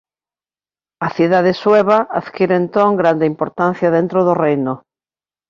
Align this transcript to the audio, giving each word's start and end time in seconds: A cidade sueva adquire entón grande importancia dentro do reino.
A 1.07 1.07
cidade 1.17 1.51
sueva 1.63 1.97
adquire 2.19 2.55
entón 2.61 2.89
grande 3.01 3.25
importancia 3.33 3.93
dentro 3.97 4.19
do 4.27 4.33
reino. 4.43 4.73